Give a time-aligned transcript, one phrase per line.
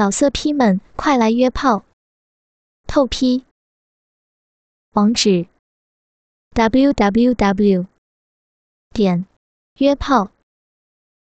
[0.00, 1.84] 老色批们，快来约炮！
[2.86, 3.44] 透批。
[4.92, 5.46] 网址。
[6.54, 7.86] ：w w w
[8.94, 9.26] 点
[9.74, 10.30] 约炮。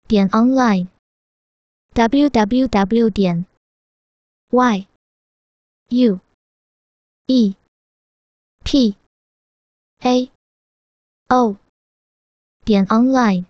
[0.07, 0.87] 点 online
[1.93, 3.47] w w w 点
[4.51, 4.87] y
[5.87, 6.19] u
[7.25, 7.55] e
[8.63, 8.95] p
[10.01, 10.31] a
[11.29, 11.57] o
[12.63, 13.45] 点 online。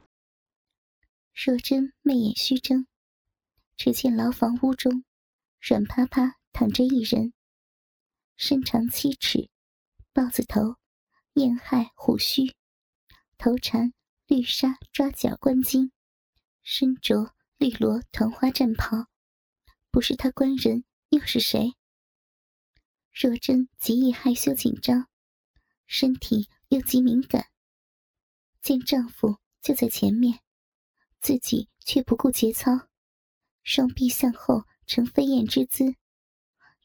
[1.34, 2.86] 若真媚眼虚睁，
[3.76, 5.04] 只见牢房屋中
[5.60, 7.34] 软趴趴躺着一人，
[8.38, 9.49] 身长七尺，
[10.13, 10.77] 豹子头，
[11.34, 12.55] 燕亥虎须，
[13.38, 13.94] 头缠
[14.26, 15.91] 绿纱抓脚冠巾，
[16.63, 19.08] 身着绿罗团花战袍。
[19.91, 21.73] 不是他官人，又是谁？
[23.12, 25.10] 若真极易害羞紧张，
[25.88, 27.48] 身体又极敏感，
[28.62, 30.40] 见丈夫就在前面。
[31.20, 32.88] 自己却不顾节操，
[33.63, 35.93] 双臂向后呈飞燕之姿，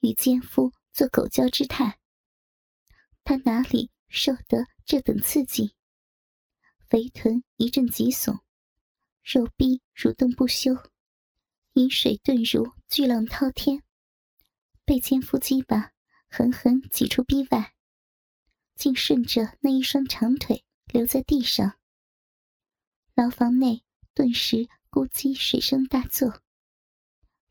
[0.02, 1.98] 与奸夫做狗交之态。
[3.24, 5.74] 他哪里受得这等刺激？
[6.86, 8.40] 肥臀一阵急耸，
[9.22, 10.76] 肉臂蠕动不休，
[11.72, 13.82] 饮水顿如巨浪滔天，
[14.84, 15.92] 被奸夫击把
[16.28, 17.72] 狠狠挤出逼外，
[18.74, 21.78] 竟顺着那一双长腿留在地上。
[23.14, 23.82] 牢房内。
[24.16, 26.43] 顿时咕叽水声大作。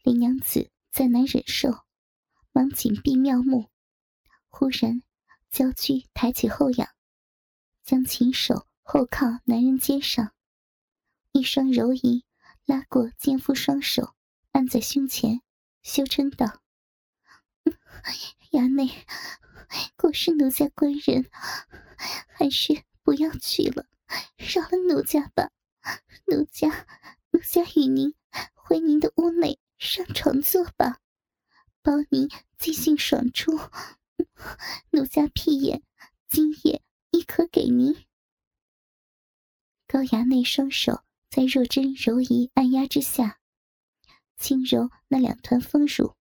[0.03, 1.85] 林娘子再难忍受，
[2.51, 3.69] 忙紧闭妙目。
[4.49, 5.01] 忽然，
[5.49, 6.89] 娇躯抬起后仰，
[7.85, 10.33] 将琴手后靠男人肩上，
[11.31, 12.25] 一双柔仪
[12.65, 14.13] 拉过肩夫双手，
[14.51, 15.41] 按在胸前，
[15.83, 16.61] 羞嗔道
[18.51, 18.89] ：“衙内，
[19.95, 21.29] 果是奴家官人，
[22.27, 23.85] 还是不要去了，
[24.38, 25.49] 饶了奴家吧。”
[26.27, 26.85] 奴家，
[27.31, 28.13] 奴家与您
[28.53, 31.01] 回您的屋内上床坐吧，
[31.81, 33.59] 包您尽兴爽出。
[34.91, 35.83] 奴家屁眼
[36.29, 36.81] 今夜
[37.11, 38.05] 亦可给您。
[39.85, 43.41] 高衙内双手在若真柔仪按压之下，
[44.38, 46.16] 轻揉那两团丰乳，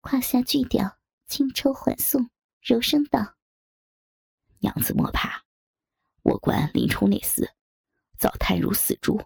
[0.00, 3.34] 胯下巨屌轻抽缓送，柔声道
[4.62, 5.44] ：“娘子莫怕，
[6.22, 7.50] 我观林冲那厮。”
[8.16, 9.20] 早瘫如死猪，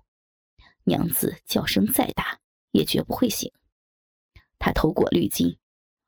[0.85, 2.41] 娘子叫声再大
[2.71, 3.53] 也绝不会醒。
[4.59, 5.59] 他头裹绿巾，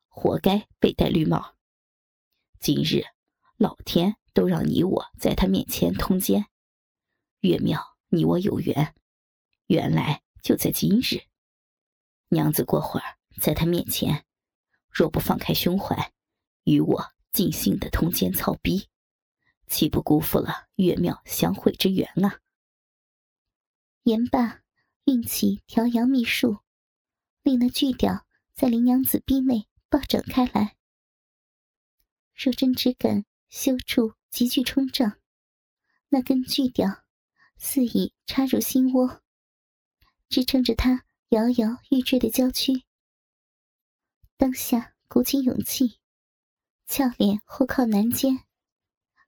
[0.07, 1.55] 活该被戴绿帽。
[2.59, 3.03] 今日
[3.57, 6.45] 老天都让你我在他面前通奸，
[7.39, 8.93] 月庙你我有缘，
[9.67, 11.23] 原来就在今日。
[12.29, 14.25] 娘子过会儿在他面前，
[14.89, 16.13] 若不放开胸怀，
[16.63, 18.89] 与我尽兴的通奸操逼，
[19.67, 22.39] 岂不辜负了月庙相会之缘啊？
[24.03, 24.60] 言罢，
[25.05, 26.59] 运起调阳秘术，
[27.43, 30.75] 令那巨屌在林娘子逼内暴涨开来。
[32.35, 35.19] 若真只感羞处急剧冲胀，
[36.09, 37.03] 那根巨屌
[37.57, 39.21] 肆意插入心窝，
[40.29, 42.83] 支撑着他摇摇欲坠的娇躯。
[44.37, 45.99] 当下鼓起勇气，
[46.87, 48.45] 俏脸后靠男肩，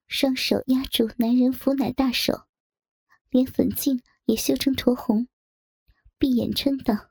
[0.08, 2.48] 双手压住男人扶乃大手，
[3.30, 4.02] 连粉颈。
[4.26, 5.28] 也羞成酡红，
[6.24, 7.10] 闭眼嗔道：“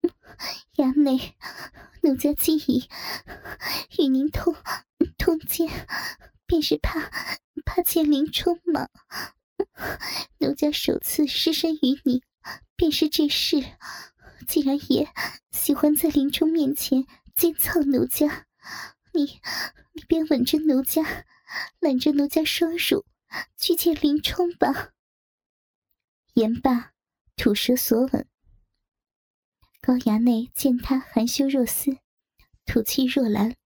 [0.76, 1.36] 衙内，
[2.02, 2.88] 奴家既已
[3.98, 4.56] 与您通
[5.18, 5.68] 通奸，
[6.46, 7.10] 便是怕
[7.66, 8.88] 怕见林冲嘛。
[10.38, 12.22] 奴家首次失身于你，
[12.76, 13.62] 便是这事。
[14.48, 15.12] 既然也
[15.50, 17.04] 喜欢在林冲面前
[17.36, 18.46] 奸操奴家，
[19.12, 19.38] 你
[19.92, 21.26] 你便吻着奴家，
[21.78, 23.04] 揽着奴家双乳，
[23.58, 24.92] 去见林冲吧。”
[26.32, 26.92] 言罢，
[27.36, 28.26] 吐舌索吻。
[29.82, 31.96] 高衙内见他含羞若丝，
[32.66, 33.56] 吐气若兰，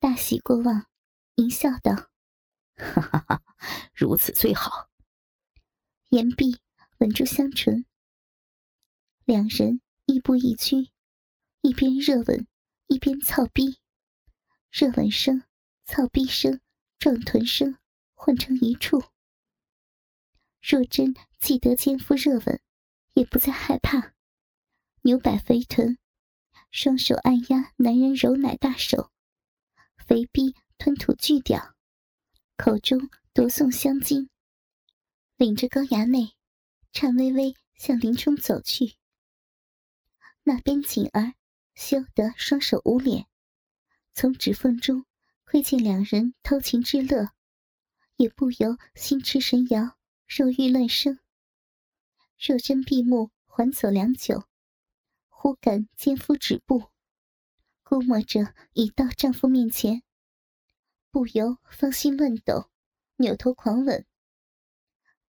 [0.00, 0.86] 大喜过望，
[1.36, 2.10] 淫笑道
[2.76, 3.42] ：“哈哈哈，
[3.94, 4.90] 如此最好。”
[6.10, 6.58] 言毕，
[6.98, 7.86] 吻住香唇。
[9.24, 10.90] 两人亦步亦趋，
[11.60, 12.48] 一边热吻，
[12.88, 13.78] 一边操逼。
[14.72, 15.44] 热吻声、
[15.84, 16.60] 操逼声、
[16.98, 17.78] 撞臀声
[18.14, 19.04] 混成一处。
[20.60, 22.60] 若真既得奸夫热吻，
[23.12, 24.13] 也不再害怕，
[25.06, 25.98] 扭摆肥臀，
[26.70, 29.10] 双手按压男人柔奶大手，
[29.98, 31.74] 肥逼吞吐巨屌，
[32.56, 34.30] 口中夺送香精，
[35.36, 36.34] 领着高衙内，
[36.90, 38.96] 颤巍巍向林冲走去。
[40.42, 41.34] 那边锦儿
[41.74, 43.26] 羞得双手捂脸，
[44.14, 45.04] 从指缝中
[45.44, 47.28] 窥见两人偷情之乐，
[48.16, 49.98] 也不由心驰神摇。
[50.26, 51.18] 肉欲乱生，
[52.38, 54.44] 若真闭目缓走良久，
[55.44, 56.84] 忽感奸夫止步，
[57.82, 60.02] 估摸着已到丈夫面前，
[61.10, 62.70] 不由芳心乱抖，
[63.16, 64.06] 扭头狂吻。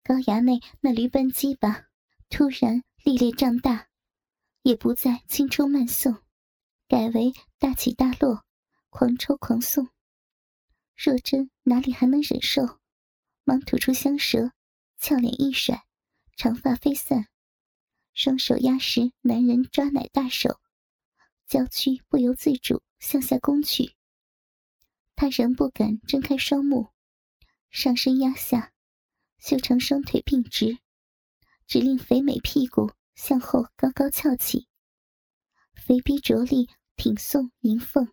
[0.02, 1.88] 高衙内那驴般鸡巴
[2.30, 3.88] 突然历练胀大，
[4.62, 6.22] 也不再轻抽慢送，
[6.88, 8.46] 改为大起大落，
[8.88, 9.90] 狂抽狂送。
[10.96, 12.80] 若真哪里还能忍受，
[13.44, 14.52] 忙吐出香舌，
[14.96, 15.84] 俏脸一甩，
[16.36, 17.28] 长发飞散。
[18.16, 20.58] 双手压实男人抓奶大手，
[21.46, 23.94] 娇躯不由自主向下攻去。
[25.14, 26.88] 他仍不敢睁开双目，
[27.70, 28.72] 上身压下，
[29.38, 30.78] 修长双腿并直，
[31.66, 34.66] 只令肥美屁股向后高高翘起，
[35.74, 38.10] 肥逼着力挺送迎凤，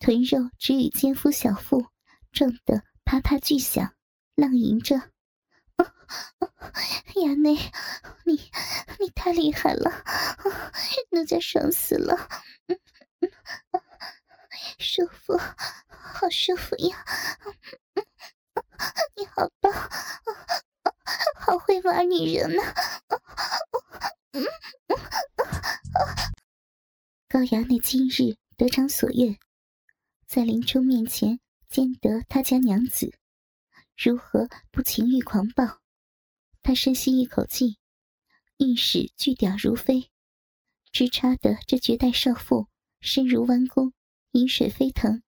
[0.00, 1.86] 臀肉只与奸夫小腹
[2.32, 3.94] 撞得啪啪巨响，
[4.34, 5.13] 浪吟着。
[7.14, 7.54] 衙内，
[8.24, 8.50] 你
[9.00, 9.90] 你太厉害了，
[11.10, 12.28] 奴家爽死了，
[14.78, 15.38] 舒服，
[15.88, 17.04] 好舒服呀！
[19.16, 19.72] 你好棒，
[21.36, 22.62] 好会玩女人呢！
[27.28, 29.38] 高衙内今日得偿所愿，
[30.26, 33.16] 在林冲面前见得他家娘子，
[33.96, 35.80] 如何不情欲狂暴？
[36.64, 37.76] 他深吸一口气，
[38.56, 40.10] 运使巨屌如飞，
[40.90, 42.68] 直插得这绝代少妇
[43.00, 43.92] 身如弯弓，
[44.30, 45.22] 饮水飞腾，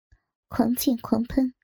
[0.47, 1.55] 狂溅狂喷，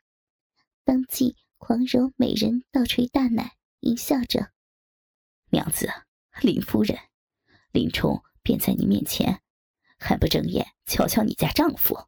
[0.83, 4.51] 当即狂揉美人倒垂大奶，淫笑着
[5.53, 5.87] ：“娘子，
[6.41, 6.97] 林夫人，
[7.71, 9.43] 林冲便在你面前，
[9.99, 12.07] 还不睁眼瞧瞧你家丈夫？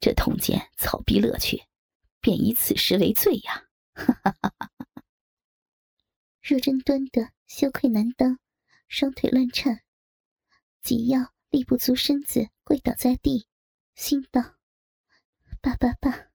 [0.00, 1.62] 这通奸草逼乐趣，
[2.20, 4.71] 便以此时为罪呀！”哈哈哈哈。
[6.42, 8.40] 若真端的羞愧难当，
[8.88, 9.84] 双腿乱颤，
[10.82, 13.46] 紧要立不足身子，跪倒在地，
[13.94, 14.56] 心道
[15.62, 16.32] ：“爸爸爸，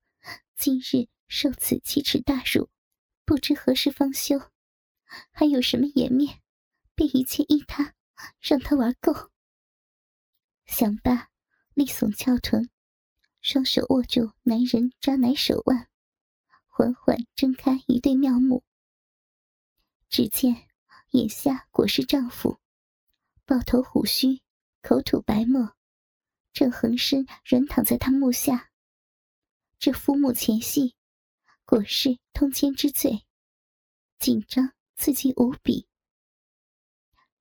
[0.55, 2.69] 今日受此奇耻大辱，
[3.25, 4.39] 不知何时方休，
[5.31, 6.41] 还有什么颜面，
[6.95, 7.93] 便一切依他，
[8.39, 9.29] 让他玩够。”
[10.65, 11.31] 想罢，
[11.73, 12.69] 力耸翘臀，
[13.41, 15.89] 双手握住男人抓奶手腕，
[16.65, 18.63] 缓缓睁开一对妙目。
[20.09, 20.67] 只见
[21.11, 22.59] 眼下果是丈夫，
[23.45, 24.41] 抱头虎须，
[24.81, 25.75] 口吐白沫，
[26.53, 28.71] 正横身软躺在他目下。
[29.79, 30.95] 这夫墓前戏，
[31.65, 33.25] 果是通奸之罪，
[34.17, 35.87] 紧张刺激无比。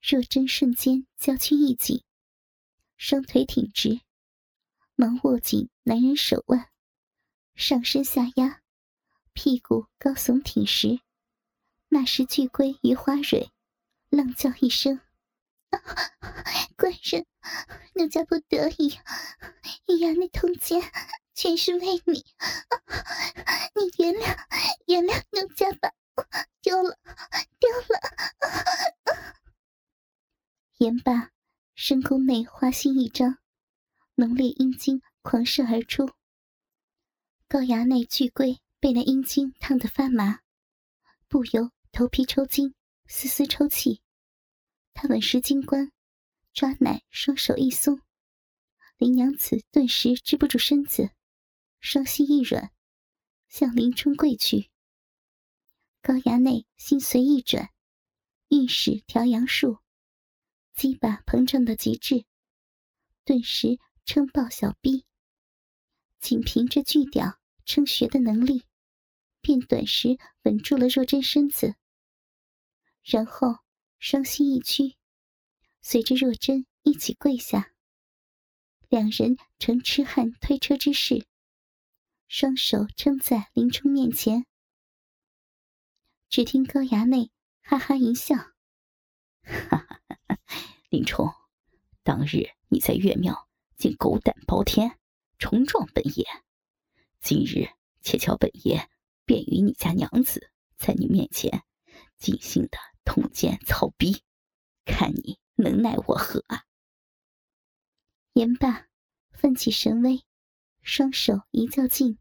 [0.03, 2.05] 若真瞬间娇躯一紧，
[2.97, 4.01] 双腿挺直，
[4.95, 6.71] 忙握紧男人手腕，
[7.55, 8.63] 上身下压，
[9.33, 11.01] 屁股高耸挺实。
[11.89, 13.51] 那时巨龟于花蕊，
[14.11, 15.01] 浪叫一声
[16.77, 17.25] ：“官人，
[17.95, 18.99] 奴家不得已，
[19.87, 20.83] 衙内通奸，
[21.33, 22.25] 全是为你，
[23.75, 24.37] 你原谅
[24.87, 25.93] 原谅奴家吧，
[26.61, 26.99] 丢了
[27.59, 28.01] 丢了。”
[30.79, 31.31] 言罢，
[31.75, 33.39] 深宫内花心一张，
[34.17, 36.11] 浓烈阴茎狂射而出。
[37.49, 40.41] 高衙内巨龟被那阴茎烫得发麻，
[41.29, 41.71] 不由。
[41.97, 42.75] 头皮抽筋，
[43.07, 44.03] 丝丝抽泣。
[44.93, 45.93] 他稳实金冠，
[46.53, 48.03] 抓奶，双手一松，
[48.99, 51.09] 林娘子顿时支不住身子，
[51.81, 52.71] 双膝一软，
[53.49, 54.71] 向林冲跪去。
[56.03, 57.71] 高衙内心随意转，
[58.49, 59.79] 运使调阳术，
[60.75, 62.27] 鸡巴膨胀到极致，
[63.25, 65.07] 顿时撑爆小臂。
[66.21, 68.65] 仅凭着巨屌撑穴的能力，
[69.41, 71.75] 便短时稳住了若真身子。
[73.09, 73.59] 然后
[74.01, 74.97] 双膝一屈，
[75.81, 77.73] 随着若真一起跪下。
[78.89, 81.25] 两人呈痴汉推车之势，
[82.27, 84.45] 双手撑在林冲面前。
[86.29, 88.35] 只听高衙内哈哈一笑
[89.47, 90.39] ：“哈哈，
[90.89, 91.33] 林冲，
[92.03, 94.99] 当日你在岳庙竟狗胆包天，
[95.39, 96.27] 冲撞本爷，
[97.21, 97.69] 今日
[98.01, 98.91] 且瞧本爷
[99.25, 101.63] 便与你家娘子在你面前
[102.19, 104.25] 尽兴的。”通奸草逼，
[104.85, 106.65] 看你能奈我何啊！
[108.33, 108.89] 言罢，
[109.31, 110.27] 奋起神威，
[110.83, 112.19] 双手一较劲，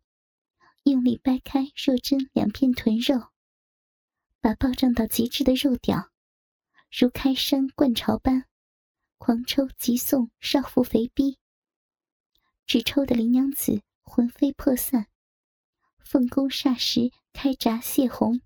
[0.83, 3.31] 用力掰开若真两片臀肉，
[4.39, 6.11] 把暴胀到极致的肉屌，
[6.91, 8.45] 如开山灌潮般
[9.17, 11.39] 狂抽急送少妇肥逼，
[12.67, 15.07] 只抽的林娘子魂飞魄散，
[16.05, 18.39] 凤宫霎时开闸泄洪。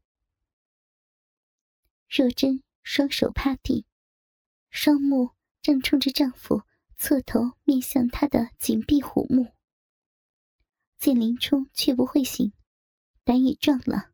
[2.09, 3.85] 若真双手趴地，
[4.71, 6.63] 双目正冲着丈夫
[6.97, 9.53] 侧头面向她的紧闭虎目。
[10.97, 12.51] 见林冲却不会醒，
[13.23, 14.11] 胆也壮了，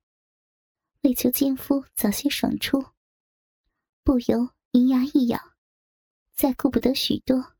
[1.03, 2.85] 为求奸夫早些爽出，
[4.03, 5.39] 不由银牙一咬，
[6.33, 7.55] 再顾不得许多，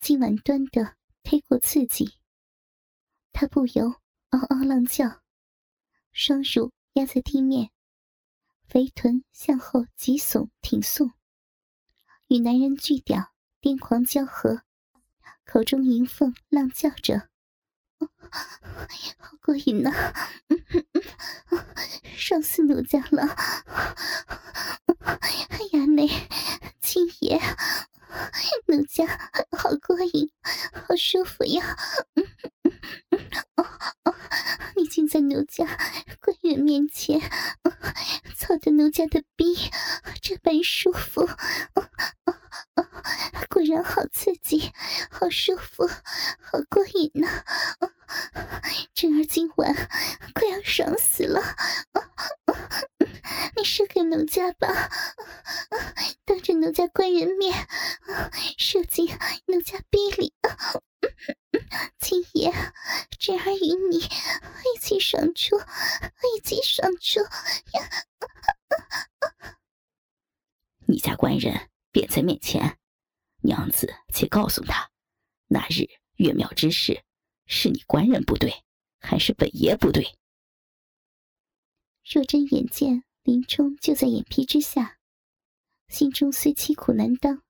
[0.00, 2.18] 今晚端的忒过刺激，
[3.32, 3.88] 他不由
[4.30, 5.22] 嗷嗷浪叫，
[6.10, 7.70] 双乳压在地面。
[8.68, 11.12] 肥臀向后急耸挺送，
[12.26, 13.32] 与男人巨屌
[13.62, 14.60] 癫狂交合，
[15.46, 17.30] 口中迎凤浪叫着
[17.98, 20.12] ：“好过瘾呐，
[22.14, 23.22] 爽死奴家了！
[25.06, 26.06] 哎呀，那
[26.78, 27.40] 亲爷，
[28.66, 29.06] 奴家
[29.56, 30.30] 好过瘾，
[30.86, 31.74] 好舒服呀！
[34.76, 35.64] 你竟在奴家
[36.20, 37.18] 官员面前。”
[38.98, 39.70] 操的奴家的逼，
[40.20, 41.24] 这般舒服，
[43.48, 44.72] 果然好刺激，
[45.08, 47.44] 好舒服，好过瘾呐！
[48.92, 49.72] 真儿今晚
[50.34, 51.40] 快要爽死了，
[53.56, 54.90] 你射给奴家吧，
[56.24, 57.68] 当着奴家官人面
[58.58, 59.06] 射进
[59.46, 60.34] 奴家逼里。
[62.00, 62.52] 青爷，
[63.18, 67.88] 真儿与你一起爽出，一起爽出呀！
[70.86, 72.78] 你家官人便在面前，
[73.42, 74.90] 娘子且告诉他，
[75.48, 77.02] 那日月庙之事，
[77.46, 78.62] 是你官人不对，
[79.00, 80.16] 还是本爷不对？
[82.04, 84.98] 若真眼见林冲就在眼皮之下，
[85.88, 87.42] 心中虽凄苦难当，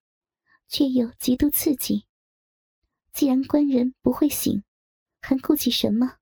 [0.69, 2.07] 却又极度刺激。
[3.13, 4.63] 既然官人不会醒，
[5.21, 6.19] 还顾忌什么？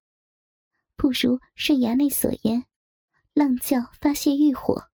[0.97, 2.65] 不如顺衙内所言，
[3.35, 4.91] 浪叫发泄欲火。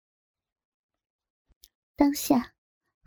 [1.95, 2.55] 当下，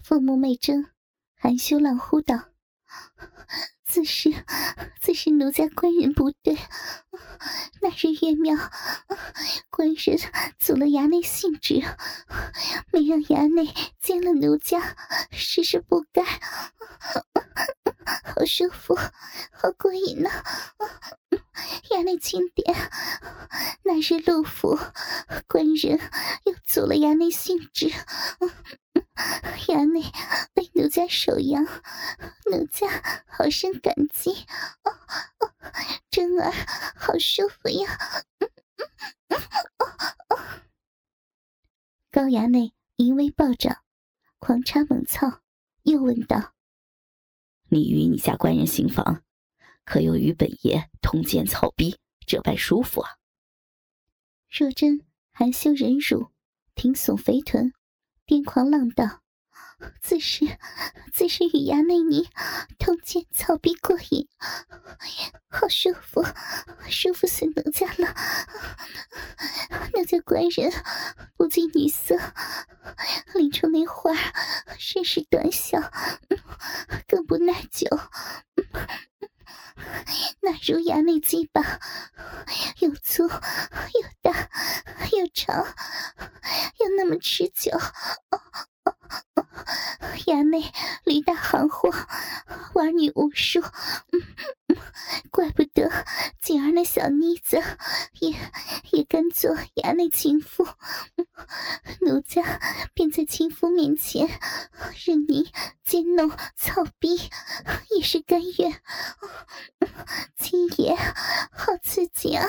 [0.03, 0.91] 凤目媚睁，
[1.35, 2.49] 含羞浪呼道
[3.85, 4.31] ：“自是，
[5.01, 6.55] 自是奴家官人不对。
[7.81, 8.55] 那日月庙，
[9.69, 10.19] 官人
[10.59, 11.81] 阻了衙内兴致，
[12.91, 14.95] 没让衙内见了奴家，
[15.31, 16.23] 实是不该。
[18.39, 20.29] 好舒服，好过瘾呐！
[21.89, 22.73] 衙内轻点。
[23.83, 24.79] 那日陆府
[25.45, 25.99] 官人
[26.45, 27.91] 又阻了衙内兴致。”
[29.67, 30.09] 衙内
[30.55, 31.65] 为奴家守阳，
[32.49, 32.87] 奴家
[33.27, 34.31] 好生感激。
[34.83, 34.91] 哦
[35.39, 35.51] 哦，
[36.09, 36.49] 真儿
[36.95, 37.99] 好舒服呀！
[42.09, 43.83] 高衙内淫威暴涨，
[44.39, 45.41] 狂插猛操，
[45.83, 46.53] 又问道
[47.69, 49.23] ：“你与你家官人行房，
[49.85, 53.11] 可有与本爷同奸草逼，这般舒服啊？”
[54.49, 56.31] 若真含羞忍辱，
[56.75, 57.71] 挺耸肥臀。
[58.25, 59.21] 癫狂浪荡
[60.01, 60.45] ：“自是，
[61.13, 62.29] 自是与衙内你
[62.77, 64.27] 同见草逼过瘾，
[65.49, 66.25] 好舒服，
[66.89, 68.13] 舒服死奴家了。
[69.93, 70.71] 奴家官人
[71.37, 72.17] 不近女色，
[73.35, 74.11] 林冲那话
[74.77, 75.79] 甚是短小，
[77.07, 77.87] 更不耐久。
[80.41, 81.79] 那如衙内鸡巴，
[82.79, 83.29] 又粗又
[84.21, 84.49] 大
[85.11, 85.55] 又长，
[86.79, 87.71] 又那么持久。
[90.25, 90.71] 衙内
[91.05, 91.89] 驴大行货，
[92.73, 93.61] 玩女无数，
[95.31, 95.89] 怪不得
[96.41, 97.61] 锦儿那小妮子
[98.19, 98.35] 也
[98.91, 100.67] 也敢做衙内情妇。
[102.01, 102.59] 奴家
[102.93, 104.27] 便在情妇面前
[105.05, 105.51] 任你
[105.83, 107.29] 奸弄草逼，
[107.95, 108.81] 也是甘愿。
[110.37, 112.45] 亲爷，好刺激啊！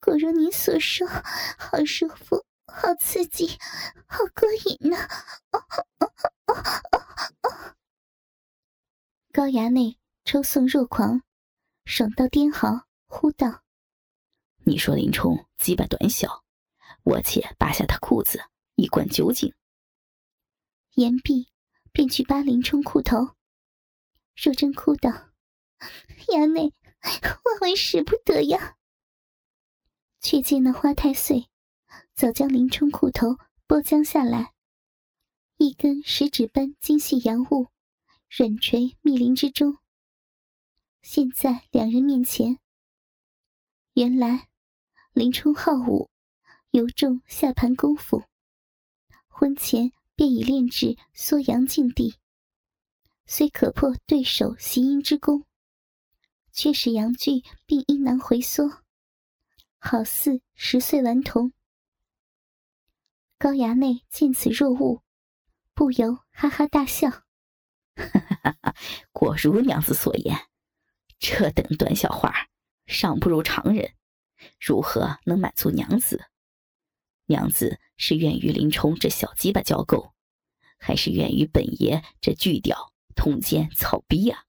[0.00, 2.44] 果如你所说，好舒服。
[2.82, 3.58] 好刺激，
[4.06, 5.06] 好过瘾呐！
[9.34, 11.20] 高衙内抽送若狂，
[11.84, 13.64] 爽到癫嚎，呼道
[14.64, 16.42] ：“你说林冲鸡巴短小，
[17.02, 18.40] 我且扒下他裤子，
[18.76, 19.54] 一灌酒井。”
[20.96, 21.52] 言毕，
[21.92, 23.36] 便去扒林冲裤头。
[24.42, 25.10] 若真哭道
[26.32, 26.72] ：“衙内，
[27.44, 28.78] 万万使不得呀！”
[30.18, 31.50] 却见那花太岁。
[32.20, 34.52] 早将林冲裤头剥将下来，
[35.56, 37.68] 一根食指般精细阳物
[38.28, 39.78] 软垂密林之中。
[41.00, 42.58] 现在两人面前，
[43.94, 44.50] 原来
[45.14, 46.10] 林冲好武，
[46.72, 48.24] 尤重下盘功夫，
[49.26, 52.16] 婚前便已练至缩阳境地，
[53.24, 55.46] 虽可破对手习阴之功，
[56.52, 58.82] 却使阳具并阴囊回缩，
[59.78, 61.54] 好似十岁顽童。
[63.40, 65.00] 高衙内见此若悟，
[65.72, 67.08] 不由哈哈大笑。
[67.08, 67.24] 哈
[67.96, 68.76] 哈哈哈
[69.12, 70.36] 果如娘子所言，
[71.18, 72.48] 这等短小话，
[72.84, 73.94] 尚不如常人，
[74.60, 76.26] 如何能满足娘子？
[77.24, 80.12] 娘子是愿与林冲这小鸡巴交媾，
[80.76, 84.44] 还是愿与本爷这巨屌通奸草逼呀？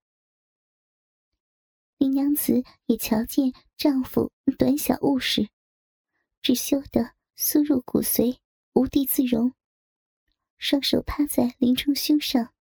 [1.98, 5.48] 林娘子也瞧见丈夫短小误事，
[6.42, 8.40] 只羞得酥入骨髓，
[8.74, 9.54] 无地自容，
[10.58, 12.54] 双手趴在林冲胸上，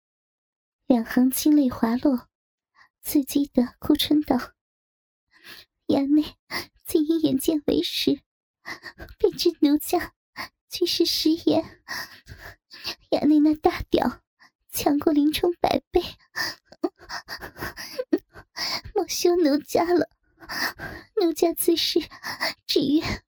[0.87, 2.29] 两行清泪滑落，
[3.03, 4.55] 刺激的哭嗔道
[5.89, 6.37] ：“衙内，
[6.87, 8.23] 竟因眼见为实，
[9.19, 10.15] 便知奴家
[10.69, 11.83] 俱是食言。
[13.11, 14.23] 衙内那大屌，
[14.71, 16.03] 强过林冲百倍。”
[18.95, 20.09] 莫羞奴家了，
[21.17, 22.01] 奴家此时
[22.67, 23.25] 只愿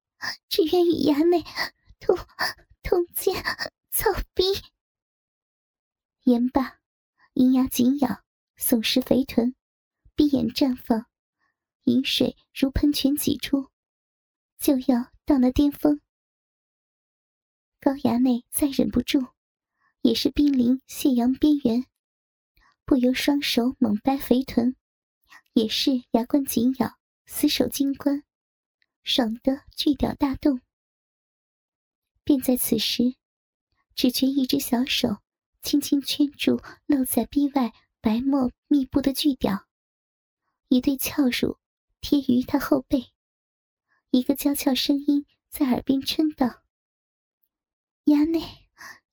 [0.49, 1.45] 只愿与衙内
[2.01, 2.17] 同
[2.83, 3.35] 通奸
[3.91, 4.45] 草逼。
[6.25, 6.81] 言罢，
[7.35, 8.23] 银牙紧咬，
[8.59, 9.55] 耸实肥臀，
[10.15, 11.07] 闭眼绽放，
[11.85, 13.71] 饮水如喷泉挤出，
[14.59, 16.01] 就要到那巅峰。
[17.81, 19.33] 高衙内再忍不住，
[20.03, 21.87] 也是濒临泄阳边缘，
[22.85, 24.77] 不由双手猛掰肥臀。
[25.53, 26.97] 也是牙关紧咬，
[27.27, 28.23] 死守金关，
[29.03, 30.61] 爽得巨屌大动。
[32.25, 33.17] 便在此时，
[33.95, 35.19] 只觉一只小手
[35.63, 39.67] 轻轻圈住露在壁外白沫密布的巨屌，
[40.69, 41.59] 一对翘乳
[42.01, 43.13] 贴于他后背，
[44.11, 46.63] 一个娇俏声音在耳边嗔道
[48.07, 48.69] ：“衙内，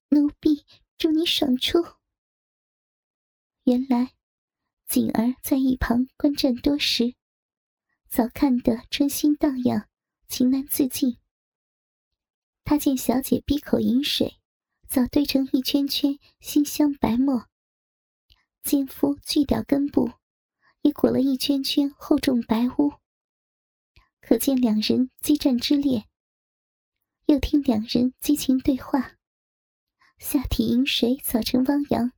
[0.10, 0.66] 奴婢
[0.98, 1.80] 祝你爽出。”
[3.66, 4.14] 原来。
[4.88, 7.14] 锦儿在一旁观战多时，
[8.08, 9.90] 早看得春心荡漾，
[10.30, 11.18] 情难自禁。
[12.70, 14.42] 他见小姐闭口饮水，
[14.90, 17.48] 早堆成一圈圈馨香白沫；
[18.62, 20.12] 奸夫锯掉根部，
[20.82, 22.96] 也裹了一圈圈厚重白污。
[24.20, 26.10] 可见两人激战之烈。
[27.28, 29.16] 又听两人激情对话，
[30.18, 32.12] 下体饮水早成汪洋。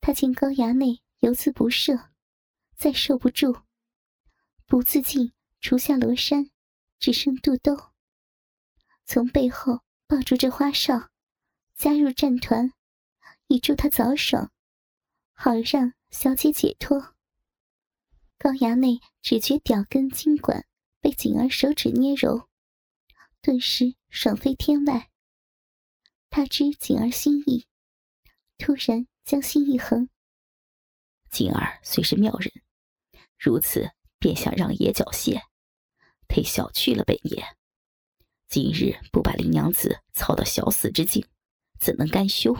[0.00, 1.00] 他见高衙内。
[1.20, 2.08] 犹自不赦，
[2.74, 3.62] 再受不住，
[4.66, 6.50] 不自禁除下罗衫，
[6.98, 7.91] 只剩肚兜。
[9.04, 11.10] 从背后抱住这花哨，
[11.76, 12.72] 加入战团，
[13.48, 14.52] 以助他早爽，
[15.32, 17.14] 好让小姐解脱。
[18.38, 20.66] 高衙内只觉屌根筋管
[21.00, 22.48] 被锦儿手指捏揉，
[23.40, 25.10] 顿时爽飞天外。
[26.30, 27.66] 他知锦儿心意，
[28.56, 30.08] 突然将心一横。
[31.30, 32.50] 锦儿虽是妙人，
[33.38, 35.42] 如此便想让爷缴械，
[36.28, 37.56] 忒小觑了本爷。
[38.52, 41.26] 今日不把林娘子操到小死之境，
[41.80, 42.54] 怎能甘休？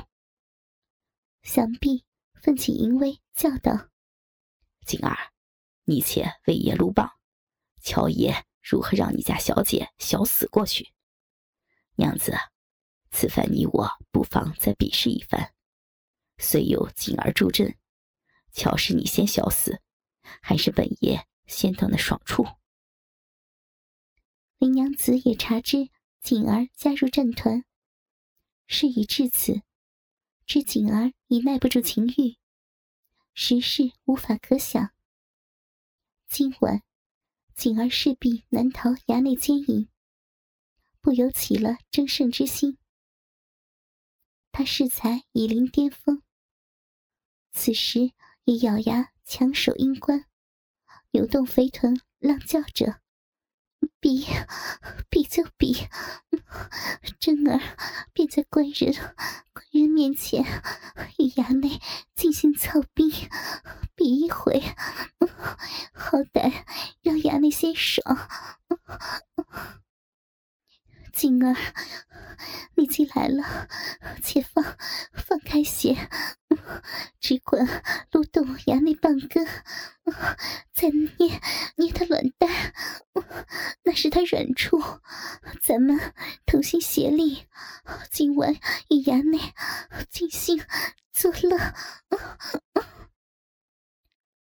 [1.43, 2.07] 想必
[2.41, 3.91] 奋起淫威，叫道
[4.87, 5.33] ：“锦儿，
[5.85, 7.13] 你且为爷撸棒，
[7.83, 10.95] 瞧爷如何让你家小姐小死过去。
[11.97, 12.33] 娘子，
[13.11, 15.53] 此番你我不妨再比试一番。
[16.39, 17.77] 虽有锦儿助阵。”
[18.51, 19.83] 瞧是你先小死，
[20.41, 22.47] 还是本爷先到那爽处？
[24.63, 27.65] 林娘子也察知锦儿加入战团，
[28.69, 29.61] 事已至此，
[30.47, 32.37] 知锦儿已耐不住情欲，
[33.35, 34.93] 时事无法可想。
[36.29, 36.81] 今晚
[37.57, 39.89] 锦儿势必难逃衙内奸淫，
[41.01, 42.79] 不由起了争胜之心。
[44.53, 46.23] 他适才已临巅峰，
[47.51, 48.13] 此时。
[48.45, 50.25] 也咬牙强守阴关，
[51.13, 53.01] 扭动肥臀，浪叫着
[54.01, 54.27] ：“比，
[55.09, 55.89] 比就比！
[57.19, 57.61] 真儿
[58.13, 58.93] 便在官人、
[59.53, 60.45] 官人面前
[61.19, 61.81] 与衙内
[62.15, 63.11] 进行操兵，
[63.95, 64.61] 比一回，
[65.93, 66.65] 好歹
[67.03, 68.03] 让衙内先爽。”
[71.13, 71.55] 静儿，
[72.75, 73.69] 你既来了，
[74.23, 74.65] 且放
[75.13, 76.09] 放开些，
[77.21, 79.47] 只管撸动衙内半根，
[80.73, 81.39] 再捏
[81.77, 82.73] 捏他卵蛋，
[83.85, 84.83] 那是他软处。
[85.63, 86.01] 咱们
[86.47, 87.47] 同心协力，
[88.11, 88.55] 今晚
[88.89, 89.39] 与衙内
[90.09, 90.65] 尽兴
[91.13, 91.75] 作乐。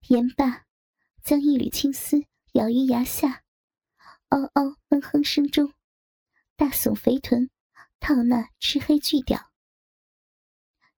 [0.08, 0.66] 言罢，
[1.24, 3.42] 将一缕青丝咬于牙下，
[4.30, 5.74] 嗷嗷闷哼声中。
[6.62, 7.50] 大耸肥臀，
[8.00, 9.52] 套那赤黑巨屌。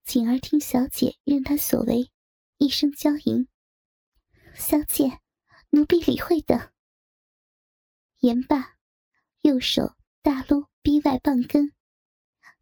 [0.04, 2.12] 锦儿听小姐任他所为，
[2.58, 3.48] 一声娇吟
[4.54, 5.22] ：“小姐，
[5.70, 6.74] 奴婢理会的。”
[8.20, 8.76] 言罢，
[9.40, 11.72] 右手大撸逼外棒根，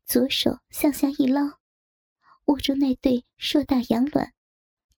[0.05, 1.57] 左手向下一捞，
[2.45, 4.31] 握住那对硕大羊卵，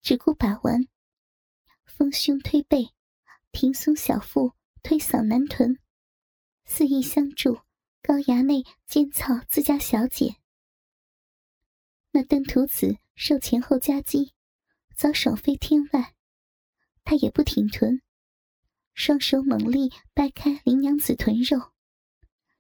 [0.01, 0.89] 只顾把玩，
[1.85, 2.93] 丰胸推背，
[3.53, 5.79] 挺松小腹，推搡男臀，
[6.65, 7.61] 肆意相助
[8.05, 10.35] 高衙内监操自家小姐。
[12.11, 14.33] 那登徒子受前后夹击，
[14.93, 16.13] 早爽飞天外，
[17.05, 18.01] 他也不挺臀，
[18.93, 21.71] 双手猛力掰开林娘子臀肉，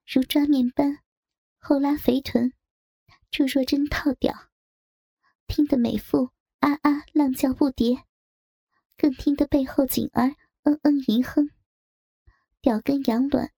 [0.07, 0.99] 如抓面般
[1.57, 2.53] 后拉肥臀，
[3.29, 4.49] 助若针套屌。
[5.45, 8.01] 听得美妇啊啊浪叫不迭，
[8.95, 11.51] 更听得背后锦儿嗯嗯吟哼。
[12.61, 13.51] 屌根痒卵，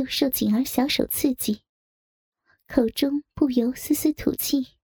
[0.00, 1.62] 又受锦儿小手刺激，
[2.66, 4.78] 口中不由丝丝吐气。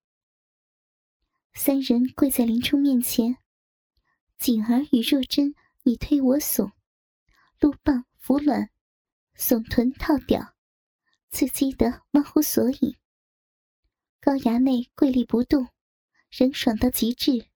[1.55, 3.39] 三人跪在林冲面前，
[4.37, 6.73] 锦儿与若真你推我耸，
[7.59, 8.69] 撸棒扶卵，
[9.35, 10.55] 耸臀套屌，
[11.31, 12.99] 刺激得忘乎所以。
[14.21, 15.69] 高衙内跪立不动。
[16.29, 17.47] 人爽到极致，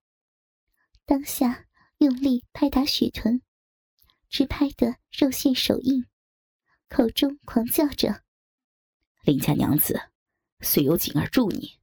[1.04, 1.66] 当下
[1.98, 3.42] 用力拍打雪臀，
[4.30, 6.06] 直拍得肉线手硬，
[6.90, 8.22] 口中狂叫着
[9.24, 10.10] ：“林家娘子，
[10.60, 11.78] 虽有锦儿助你，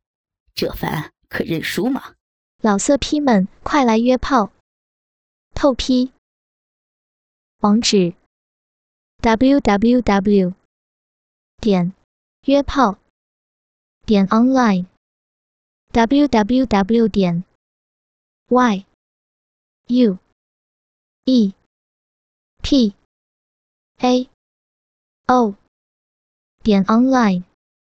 [0.53, 2.15] 这番可认输吗？”
[2.61, 4.51] 老色批们，快来约炮！
[5.55, 6.11] 透批。
[7.61, 8.13] 网址
[9.21, 10.53] ：w w w.
[11.61, 11.93] 点
[12.45, 12.99] 约炮
[14.05, 14.85] 点 online。
[15.93, 17.43] www 点
[18.49, 18.85] y
[19.87, 20.19] u
[21.23, 21.53] e
[22.61, 22.93] p
[23.99, 24.29] a
[25.27, 25.55] 哦
[26.63, 27.46] 点 online。